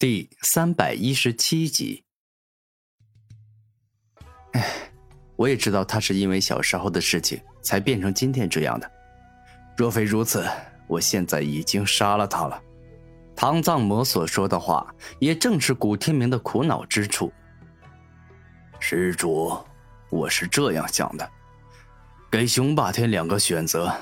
[0.00, 2.02] 第三百一十七集。
[4.52, 4.66] 哎，
[5.36, 8.90] 我也知道他是因为小时候的事情才变成今天这样的。
[9.76, 10.48] 若非如此，
[10.86, 12.58] 我现在已经杀了他了。
[13.36, 17.30] 唐藏魔所说的话，也正是古天明的苦恼之处。
[18.78, 19.54] 施主，
[20.08, 21.30] 我是这样想的：
[22.30, 23.94] 给雄霸天两个选择，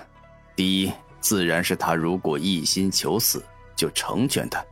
[0.54, 3.44] 第一，自然是他如果一心求死，
[3.74, 4.64] 就成全他。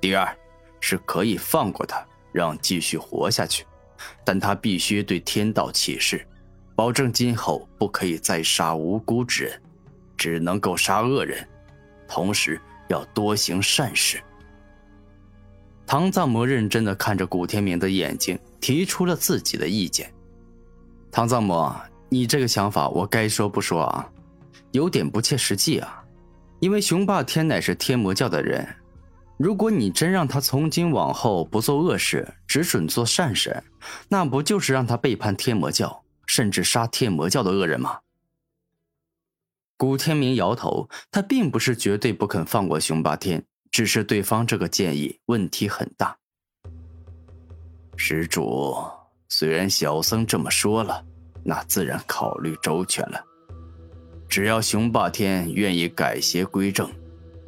[0.00, 0.36] 第二，
[0.80, 3.66] 是可以放过他，让继续活下去，
[4.24, 6.26] 但他必须对天道起誓，
[6.74, 9.62] 保证今后不可以再杀无辜之人，
[10.16, 11.46] 只能够杀恶人，
[12.08, 12.58] 同时
[12.88, 14.18] 要多行善事。
[15.86, 20.10] 唐藏魔认真的看着古天明的眼睛，提出了自己的意见。
[21.10, 21.74] 唐藏魔，
[22.08, 24.08] 你这个想法我该说不说啊？
[24.70, 26.02] 有点不切实际啊，
[26.60, 28.66] 因为雄霸天乃是天魔教的人。
[29.42, 33.64] 如果你真让他从今往后不做恶事，只准做善事，
[34.06, 38.00] 那不就是让他背叛天魔教，甚至杀天魔教的恶人吗？
[39.78, 46.14] 古天明摇头，他并不是绝对不肯放过熊霸天，只是对方这个建议问题很大。
[47.96, 48.76] 施主，
[49.30, 51.02] 虽然小僧这么说了，
[51.42, 53.24] 那自然考虑周全了。
[54.28, 56.86] 只要熊霸天愿意改邪归正。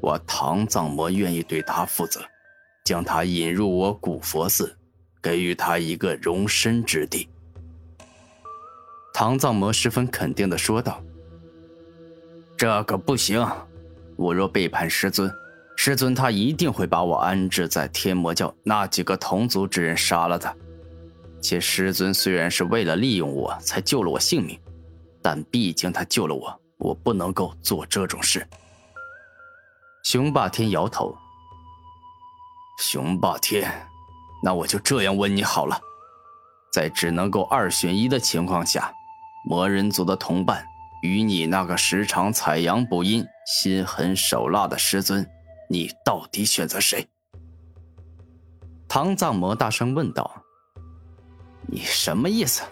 [0.03, 2.21] 我唐藏魔愿意对他负责，
[2.85, 4.77] 将他引入我古佛寺，
[5.23, 7.29] 给予他一个容身之地。
[9.15, 11.01] 唐藏魔十分肯定的说道
[12.59, 13.47] ：“这个不行，
[14.17, 15.33] 我若背叛师尊，
[15.77, 20.53] 师尊他一定会把我安置在天魔教那几个同族之人杀了他。
[21.41, 24.59] 且师尊虽然是为了利用我才救了我性命，
[25.23, 28.45] 但毕竟他救了我，我不能够做这种事。”
[30.13, 31.17] 熊霸天摇头。
[32.77, 33.89] 熊霸天，
[34.43, 35.81] 那我就这样问你好了，
[36.71, 38.93] 在只能够二选一的情况下，
[39.49, 40.67] 魔人族的同伴
[41.03, 45.27] 与你那个时常采阳补阴、心狠手辣的师尊，
[45.71, 47.09] 你到底选择谁？
[48.87, 50.31] 唐藏魔大声问道
[51.67, 52.63] ：“你什么意思？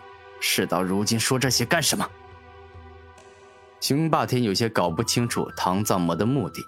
[0.42, 2.06] 事到如今说这些干什么？”
[3.80, 6.60] 熊霸天有些搞不清楚唐藏魔的目的。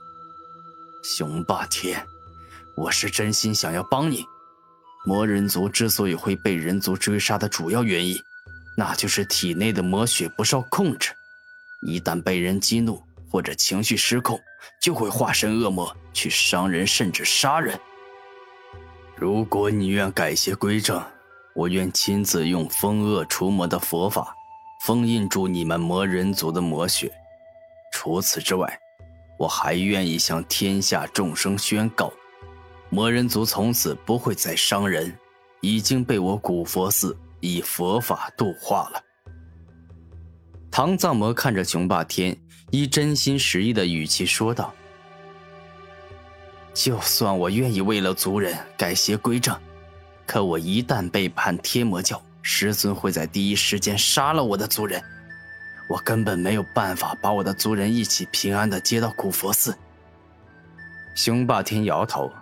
[1.02, 2.00] 雄霸天，
[2.76, 4.24] 我是真心想要帮你。
[5.04, 8.16] 魔人族之所以会被人族追杀的主要原因，
[8.76, 11.10] 那就是体内的魔血不受控制，
[11.84, 14.40] 一旦被人激怒或者情绪失控，
[14.80, 17.76] 就会化身恶魔去伤人甚至杀人。
[19.16, 21.04] 如果你愿改邪归正，
[21.52, 24.32] 我愿亲自用封恶除魔的佛法，
[24.84, 27.12] 封印住你们魔人族的魔血。
[27.92, 28.78] 除此之外。
[29.42, 32.12] 我还愿意向天下众生宣告，
[32.90, 35.12] 魔人族从此不会再伤人，
[35.60, 39.02] 已经被我古佛寺以佛法度化了。
[40.70, 42.38] 唐藏魔看着雄霸天，
[42.70, 44.72] 以真心实意的语气说道
[46.72, 49.58] ：“就算我愿意为了族人改邪归正，
[50.24, 55.02] 可我一旦背叛天魔教，师尊会在第一时间杀了我的族人。”
[55.92, 59.76] 我根本没有办法把我的族人一起平安的接到古佛寺。
[61.14, 62.32] 雄霸天摇头：“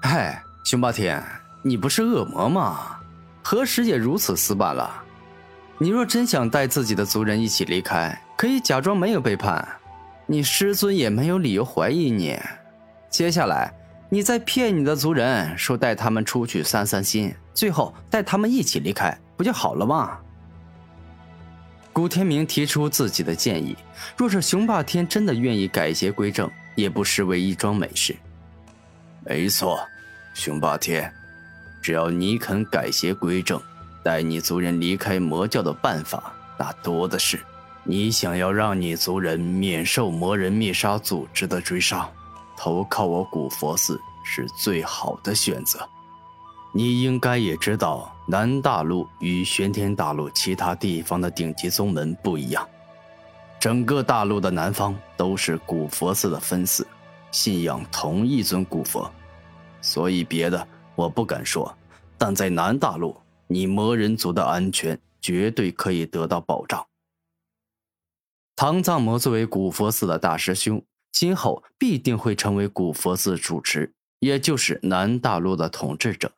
[0.00, 1.20] 嗨，雄霸天，
[1.64, 3.00] 你不是恶魔吗？
[3.42, 5.02] 何时也如此死板了？
[5.78, 9.66] 你若真想带自己的族人一起离开，可以假装没有背叛，
[10.26, 12.38] 你师尊也没有理由怀疑你。
[13.08, 13.74] 接下来，
[14.08, 20.16] 你再骗你的族人说带他们出去散散心，最后带他们一起离开，不就好了吗？”
[22.00, 23.76] 古天明提出自己的建议：
[24.16, 28.16] 若是雄霸天真的愿意改邪归正，也不失为一桩美事。
[29.22, 29.78] 没错，
[30.32, 31.12] 雄霸天，
[31.82, 33.60] 只要你肯改邪归正，
[34.02, 37.38] 带你族人离开魔教的办法那多的是。
[37.84, 42.08] 你想要让你族人免受魔人灭杀组织的追杀，
[42.56, 45.86] 投靠我古佛寺是最好的选择。
[46.72, 52.64] 你应该也知道，南大陆与玄天大陆其他地方的顶级宗门不一样。
[53.58, 56.86] 整个大陆的南方都是古佛寺的分寺，
[57.32, 59.10] 信仰同一尊古佛，
[59.80, 61.76] 所以别的我不敢说。
[62.16, 63.16] 但在南大陆，
[63.48, 66.86] 你魔人族的安全绝对可以得到保障。
[68.54, 70.80] 唐藏魔作为古佛寺的大师兄，
[71.10, 76.30] 今后必定会成为古佛寺主持，也就是南大陆的统治者。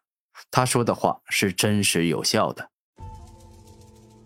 [0.50, 2.68] 他说的话是真实有效的。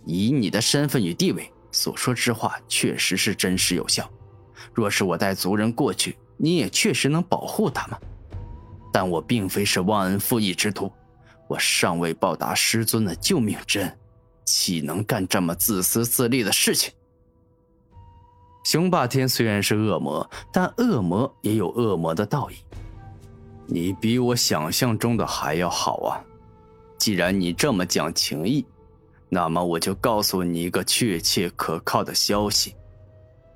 [0.05, 4.09] 以你的身份与地位所说之话，确实是真实有效。
[4.73, 7.99] 若是我带族人过去，你也确实能保护他们。
[8.93, 10.91] 但我并非是忘恩负义之徒，
[11.49, 13.99] 我尚未报答师尊的救命之恩，
[14.45, 16.93] 岂能干这么自私自利的事情？
[18.65, 22.57] 雄霸天虽然是恶魔，但恶魔也有恶魔的道义。
[23.69, 26.23] 你比我想象中的还要好啊！
[26.99, 28.65] 既然你这么讲情义，
[29.29, 32.75] 那么我就告诉你一个确切可靠的消息：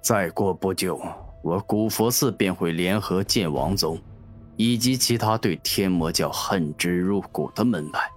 [0.03, 1.01] 再过不久，
[1.43, 4.01] 我古佛寺便会联合剑王宗，
[4.57, 8.11] 以及其他对天魔教恨之入骨的门派，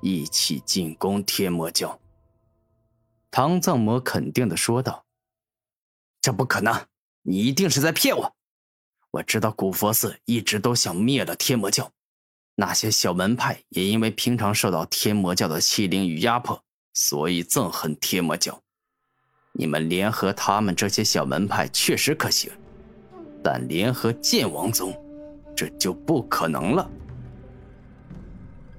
[0.00, 1.98] 一起进攻天魔教。
[3.30, 5.04] 唐藏魔肯定的说道。
[6.20, 6.72] 这不可能！
[7.22, 8.34] 你一定是在骗我。
[9.14, 11.88] 我知道古佛寺一直都想灭了天魔教，
[12.56, 16.60] 那些小门派也因为平常受到天魔教的欺凌与压迫，
[16.94, 18.60] 所以憎恨天魔教。
[19.52, 22.50] 你们联合他们这些小门派确实可行，
[23.40, 24.92] 但联合剑王宗，
[25.54, 26.90] 这就不可能了。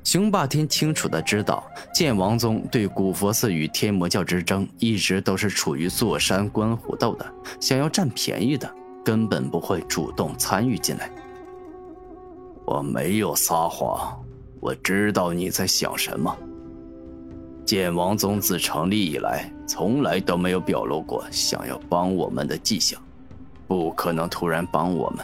[0.04, 7.26] 雄霸天清楚的知道，剑王宗对古佛寺与天魔教之争一直都是处于坐山观虎斗的，
[7.62, 8.70] 想要占便宜的，
[9.06, 11.10] 根本不会主动参与进来。
[12.66, 14.20] 我没有撒谎，
[14.60, 16.36] 我知道你在想什么。
[17.64, 23.00] 剑王宗自成立以来，从来都没有表露过想要帮我们的迹象，
[23.68, 25.24] 不可能突然帮我们。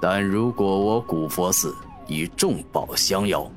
[0.00, 1.74] 但如果我古佛寺，
[2.06, 3.50] 以重宝相邀，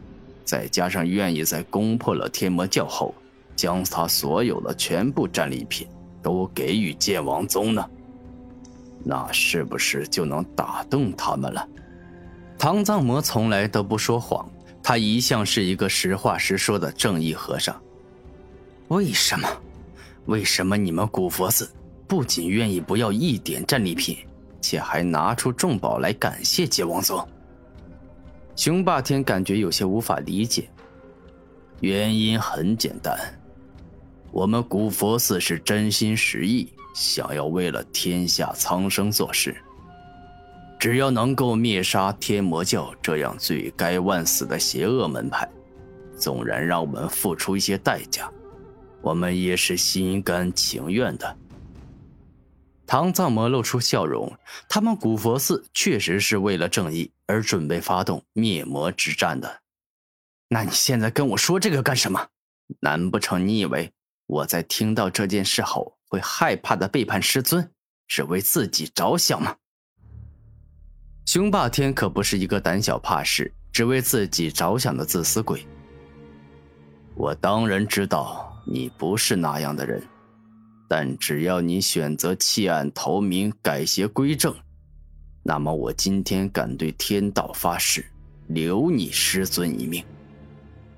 [0.43, 3.13] 再加上愿意在攻破了天魔教后，
[3.55, 5.87] 将他所有的全部战利品
[6.21, 7.85] 都给予剑王宗呢？
[9.03, 11.67] 那是不是就能打动他们了？
[12.57, 14.49] 唐藏魔从来都不说谎，
[14.83, 17.79] 他一向是一个实话实说的正义和尚。
[18.89, 19.47] 为什么？
[20.25, 21.69] 为什么你们古佛寺
[22.07, 24.17] 不仅愿意不要一点战利品，
[24.61, 27.27] 且还拿出重宝来感谢剑王宗？
[28.55, 30.69] 雄霸天感觉有些无法理解，
[31.79, 33.17] 原因很简单，
[34.31, 36.67] 我们古佛寺是真心实意
[36.99, 39.55] 想要为了天下苍生做事。
[40.77, 45.49] 只要能够灭杀天魔教这样罪该万死的邪恶门派，
[46.17, 48.29] 纵然让我们付出一些代价，
[49.01, 51.37] 我们也是心甘情愿的。
[52.85, 54.33] 唐藏魔露出笑容，
[54.67, 59.61] 他们古佛寺确实是为了正义而准备发动灭魔之战的。
[60.49, 62.27] 那你现在跟我说这个干什么？
[62.81, 63.91] 难不成你以为
[64.25, 67.71] 我在听到这件事后会害怕的背叛师尊，
[68.07, 69.55] 只为自己着想吗？
[71.25, 75.65] 雄霸天可不是一个胆小怕事、只为自己着想的自私鬼。
[77.15, 80.03] 我当然知道你不是那样的人。
[80.91, 84.55] 但只要你选择弃暗投明、改邪归正，
[85.43, 88.03] 那么我今天敢对天道发誓，
[88.47, 90.03] 留你师尊一命。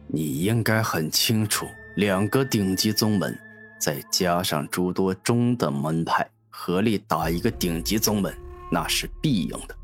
[0.08, 1.68] 你应该很清楚，
[1.98, 3.38] 两个顶级宗门，
[3.82, 8.32] 再加上诸多中等门派，合力打一个顶级宗门，
[8.72, 9.76] 那是必赢的，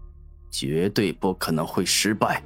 [0.51, 2.43] 绝对不可能会失败。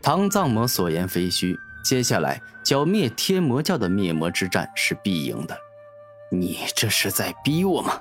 [0.00, 5.58] 唐藏魔所言非虚，接下来剿灭天魔教的灭魔之战是必赢的。
[6.30, 8.00] 你这是在逼我吗？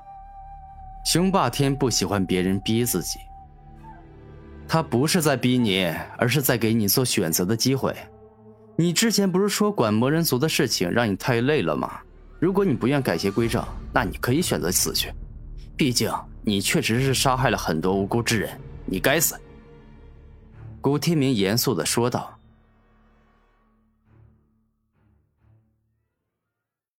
[1.04, 3.18] 雄霸天不喜欢别人逼自己。
[4.68, 5.86] 他不是在逼你，
[6.18, 7.96] 而是在给你做选择的机会。
[8.82, 12.00] 你之前不是说管魔人族的事情让你太累了吗？
[12.40, 15.14] 如果你不愿改邪归正，那你可以选择死去。
[15.78, 16.12] 毕竟
[16.42, 18.50] 你确实是杀害了很多无辜之人，
[18.88, 19.40] 你该死。
[20.82, 22.36] 古天明严肃的说道。